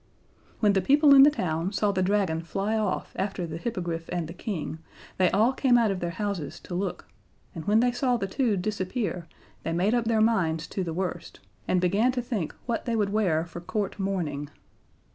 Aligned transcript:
When 0.61 0.73
the 0.73 0.81
people 0.81 1.13
in 1.13 1.21
the 1.21 1.29
town 1.29 1.73
saw 1.73 1.91
the 1.91 2.01
Dragon 2.01 2.41
fly 2.41 2.75
off 2.75 3.13
after 3.17 3.45
the 3.45 3.59
Hippogriff 3.59 4.09
and 4.11 4.27
the 4.27 4.33
King 4.33 4.79
they 5.19 5.29
all 5.29 5.53
came 5.53 5.77
out 5.77 5.91
of 5.91 5.99
their 5.99 6.09
houses 6.17 6.59
to 6.61 6.73
look, 6.73 7.07
and 7.53 7.65
when 7.65 7.81
they 7.81 7.91
saw 7.91 8.17
the 8.17 8.25
two 8.25 8.57
disappear 8.57 9.27
they 9.61 9.73
made 9.73 9.93
up 9.93 10.05
their 10.05 10.19
minds 10.19 10.65
to 10.69 10.83
the 10.83 10.91
worst, 10.91 11.39
and 11.67 11.79
began 11.79 12.11
to 12.13 12.21
think 12.23 12.55
what 12.65 12.85
they 12.85 12.95
would 12.95 13.09
wear 13.09 13.45
for 13.45 13.61
Court 13.61 13.99
mourning. 13.99 14.49